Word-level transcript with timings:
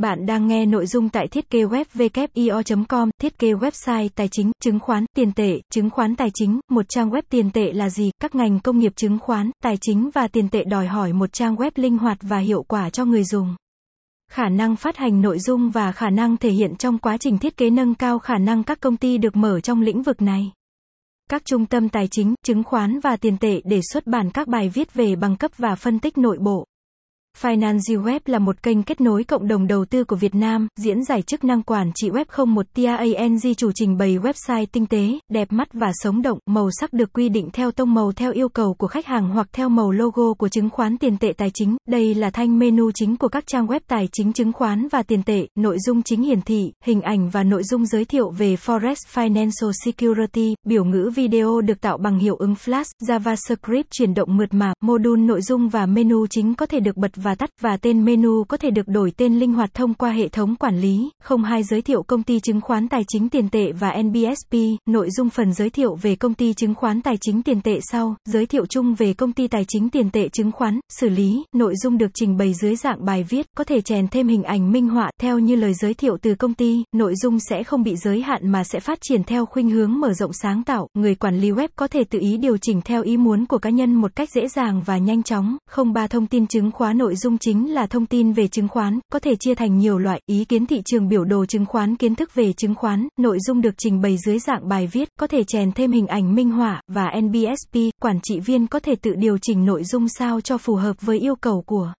Bạn 0.00 0.26
đang 0.26 0.46
nghe 0.46 0.66
nội 0.66 0.86
dung 0.86 1.08
tại 1.08 1.28
thiết 1.28 1.50
kế 1.50 1.64
web 1.64 1.84
com 2.88 3.10
thiết 3.20 3.38
kế 3.38 3.52
website 3.52 4.08
tài 4.14 4.28
chính, 4.28 4.52
chứng 4.62 4.78
khoán, 4.80 5.04
tiền 5.16 5.32
tệ, 5.32 5.60
chứng 5.72 5.90
khoán 5.90 6.16
tài 6.16 6.28
chính, 6.34 6.60
một 6.70 6.84
trang 6.88 7.10
web 7.10 7.22
tiền 7.30 7.50
tệ 7.50 7.72
là 7.72 7.90
gì? 7.90 8.10
Các 8.20 8.34
ngành 8.34 8.60
công 8.60 8.78
nghiệp 8.78 8.92
chứng 8.96 9.18
khoán, 9.18 9.50
tài 9.62 9.76
chính 9.80 10.10
và 10.14 10.28
tiền 10.28 10.48
tệ 10.48 10.64
đòi 10.64 10.86
hỏi 10.86 11.12
một 11.12 11.32
trang 11.32 11.56
web 11.56 11.70
linh 11.74 11.98
hoạt 11.98 12.18
và 12.20 12.38
hiệu 12.38 12.62
quả 12.62 12.90
cho 12.90 13.04
người 13.04 13.24
dùng. 13.24 13.56
Khả 14.30 14.48
năng 14.48 14.76
phát 14.76 14.96
hành 14.96 15.20
nội 15.20 15.38
dung 15.38 15.70
và 15.70 15.92
khả 15.92 16.10
năng 16.10 16.36
thể 16.36 16.50
hiện 16.50 16.76
trong 16.76 16.98
quá 16.98 17.16
trình 17.16 17.38
thiết 17.38 17.56
kế 17.56 17.70
nâng 17.70 17.94
cao 17.94 18.18
khả 18.18 18.38
năng 18.38 18.64
các 18.64 18.80
công 18.80 18.96
ty 18.96 19.18
được 19.18 19.36
mở 19.36 19.60
trong 19.60 19.80
lĩnh 19.80 20.02
vực 20.02 20.22
này. 20.22 20.52
Các 21.30 21.42
trung 21.44 21.66
tâm 21.66 21.88
tài 21.88 22.08
chính, 22.10 22.34
chứng 22.46 22.64
khoán 22.64 23.00
và 23.00 23.16
tiền 23.16 23.38
tệ 23.38 23.60
để 23.64 23.80
xuất 23.92 24.06
bản 24.06 24.30
các 24.30 24.48
bài 24.48 24.68
viết 24.68 24.94
về 24.94 25.16
bằng 25.16 25.36
cấp 25.36 25.50
và 25.56 25.74
phân 25.74 25.98
tích 25.98 26.18
nội 26.18 26.38
bộ. 26.40 26.66
Finance 27.38 28.02
Web 28.02 28.20
là 28.26 28.38
một 28.38 28.62
kênh 28.62 28.82
kết 28.82 29.00
nối 29.00 29.24
cộng 29.24 29.48
đồng 29.48 29.66
đầu 29.66 29.84
tư 29.84 30.04
của 30.04 30.16
Việt 30.16 30.34
Nam, 30.34 30.68
diễn 30.76 31.04
giải 31.04 31.22
chức 31.22 31.44
năng 31.44 31.62
quản 31.62 31.90
trị 31.94 32.10
web 32.10 32.46
01 32.46 32.66
TANG 32.74 33.54
chủ 33.56 33.72
trình 33.74 33.98
bày 33.98 34.18
website 34.18 34.66
tinh 34.72 34.86
tế, 34.86 35.18
đẹp 35.28 35.52
mắt 35.52 35.68
và 35.72 35.90
sống 35.94 36.22
động, 36.22 36.38
màu 36.46 36.70
sắc 36.80 36.92
được 36.92 37.12
quy 37.12 37.28
định 37.28 37.50
theo 37.52 37.70
tông 37.70 37.94
màu 37.94 38.12
theo 38.12 38.32
yêu 38.32 38.48
cầu 38.48 38.74
của 38.74 38.86
khách 38.86 39.06
hàng 39.06 39.28
hoặc 39.30 39.48
theo 39.52 39.68
màu 39.68 39.90
logo 39.90 40.34
của 40.34 40.48
chứng 40.48 40.70
khoán 40.70 40.98
tiền 40.98 41.18
tệ 41.18 41.32
tài 41.32 41.50
chính. 41.54 41.76
Đây 41.88 42.14
là 42.14 42.30
thanh 42.30 42.58
menu 42.58 42.90
chính 42.94 43.16
của 43.16 43.28
các 43.28 43.46
trang 43.46 43.66
web 43.66 43.80
tài 43.88 44.08
chính 44.12 44.32
chứng 44.32 44.52
khoán 44.52 44.88
và 44.88 45.02
tiền 45.02 45.22
tệ, 45.22 45.46
nội 45.54 45.78
dung 45.86 46.02
chính 46.02 46.22
hiển 46.22 46.42
thị, 46.42 46.72
hình 46.84 47.00
ảnh 47.00 47.30
và 47.30 47.42
nội 47.42 47.62
dung 47.62 47.86
giới 47.86 48.04
thiệu 48.04 48.30
về 48.30 48.54
Forex 48.54 48.94
Financial 49.14 49.72
Security, 49.84 50.54
biểu 50.66 50.84
ngữ 50.84 51.10
video 51.14 51.60
được 51.60 51.80
tạo 51.80 51.98
bằng 51.98 52.18
hiệu 52.18 52.36
ứng 52.36 52.54
Flash, 52.54 52.84
JavaScript 53.02 53.84
chuyển 53.90 54.14
động 54.14 54.36
mượt 54.36 54.54
mà, 54.54 54.72
module 54.80 55.22
nội 55.22 55.42
dung 55.42 55.68
và 55.68 55.86
menu 55.86 56.26
chính 56.30 56.54
có 56.54 56.66
thể 56.66 56.80
được 56.80 56.96
bật 56.96 57.10
và 57.22 57.34
tắt 57.34 57.50
và 57.60 57.76
tên 57.76 58.04
menu 58.04 58.44
có 58.44 58.56
thể 58.56 58.70
được 58.70 58.88
đổi 58.88 59.12
tên 59.16 59.38
linh 59.38 59.52
hoạt 59.52 59.74
thông 59.74 59.94
qua 59.94 60.10
hệ 60.10 60.28
thống 60.28 60.56
quản 60.56 60.80
lý. 60.80 61.10
Không 61.22 61.44
hai 61.44 61.62
giới 61.62 61.82
thiệu 61.82 62.02
công 62.02 62.22
ty 62.22 62.40
chứng 62.40 62.60
khoán 62.60 62.88
tài 62.88 63.02
chính 63.08 63.28
tiền 63.28 63.48
tệ 63.48 63.72
và 63.72 64.02
NBSP, 64.02 64.54
nội 64.86 65.08
dung 65.10 65.30
phần 65.30 65.52
giới 65.52 65.70
thiệu 65.70 65.94
về 65.94 66.16
công 66.16 66.34
ty 66.34 66.52
chứng 66.54 66.74
khoán 66.74 67.02
tài 67.02 67.16
chính 67.20 67.42
tiền 67.42 67.60
tệ 67.60 67.78
sau, 67.80 68.16
giới 68.24 68.46
thiệu 68.46 68.66
chung 68.66 68.94
về 68.94 69.14
công 69.14 69.32
ty 69.32 69.48
tài 69.48 69.64
chính 69.68 69.90
tiền 69.90 70.10
tệ 70.10 70.28
chứng 70.28 70.52
khoán, 70.52 70.80
xử 70.88 71.08
lý, 71.08 71.42
nội 71.54 71.74
dung 71.82 71.98
được 71.98 72.10
trình 72.14 72.36
bày 72.36 72.54
dưới 72.54 72.76
dạng 72.76 73.04
bài 73.04 73.24
viết, 73.28 73.46
có 73.56 73.64
thể 73.64 73.80
chèn 73.80 74.08
thêm 74.08 74.28
hình 74.28 74.42
ảnh 74.42 74.72
minh 74.72 74.88
họa 74.88 75.10
theo 75.20 75.38
như 75.38 75.56
lời 75.56 75.74
giới 75.74 75.94
thiệu 75.94 76.16
từ 76.22 76.34
công 76.34 76.54
ty, 76.54 76.84
nội 76.92 77.14
dung 77.22 77.38
sẽ 77.40 77.64
không 77.64 77.82
bị 77.82 77.96
giới 77.96 78.22
hạn 78.22 78.48
mà 78.48 78.64
sẽ 78.64 78.80
phát 78.80 78.98
triển 79.02 79.24
theo 79.24 79.46
khuynh 79.46 79.70
hướng 79.70 80.00
mở 80.00 80.12
rộng 80.12 80.32
sáng 80.32 80.64
tạo, 80.64 80.88
người 80.94 81.14
quản 81.14 81.40
lý 81.40 81.50
web 81.50 81.68
có 81.76 81.86
thể 81.86 82.04
tự 82.04 82.18
ý 82.18 82.36
điều 82.36 82.56
chỉnh 82.56 82.80
theo 82.84 83.02
ý 83.02 83.16
muốn 83.16 83.46
của 83.46 83.58
cá 83.58 83.70
nhân 83.70 83.94
một 83.94 84.16
cách 84.16 84.28
dễ 84.34 84.48
dàng 84.48 84.82
và 84.86 84.98
nhanh 84.98 85.22
chóng. 85.22 85.56
Không 85.70 85.92
ba 85.92 86.06
thông 86.06 86.26
tin 86.26 86.46
chứng 86.46 86.70
khoán 86.70 86.98
nội 86.98 87.09
nội 87.10 87.16
dung 87.16 87.38
chính 87.38 87.74
là 87.74 87.86
thông 87.86 88.06
tin 88.06 88.32
về 88.32 88.48
chứng 88.48 88.68
khoán, 88.68 88.98
có 89.12 89.18
thể 89.18 89.36
chia 89.36 89.54
thành 89.54 89.78
nhiều 89.78 89.98
loại, 89.98 90.20
ý 90.26 90.44
kiến 90.44 90.66
thị 90.66 90.82
trường 90.84 91.08
biểu 91.08 91.24
đồ 91.24 91.46
chứng 91.46 91.66
khoán 91.66 91.96
kiến 91.96 92.14
thức 92.14 92.34
về 92.34 92.52
chứng 92.52 92.74
khoán, 92.74 93.08
nội 93.18 93.38
dung 93.46 93.60
được 93.60 93.74
trình 93.78 94.00
bày 94.00 94.16
dưới 94.26 94.38
dạng 94.38 94.68
bài 94.68 94.86
viết, 94.86 95.08
có 95.20 95.26
thể 95.26 95.44
chèn 95.44 95.72
thêm 95.72 95.92
hình 95.92 96.06
ảnh 96.06 96.34
minh 96.34 96.50
họa, 96.50 96.82
và 96.88 97.10
NBSP, 97.20 97.76
quản 98.00 98.20
trị 98.22 98.40
viên 98.40 98.66
có 98.66 98.80
thể 98.80 98.94
tự 98.94 99.14
điều 99.14 99.38
chỉnh 99.38 99.64
nội 99.64 99.84
dung 99.84 100.08
sao 100.08 100.40
cho 100.40 100.58
phù 100.58 100.74
hợp 100.74 100.96
với 101.00 101.18
yêu 101.18 101.34
cầu 101.36 101.62
của 101.66 101.92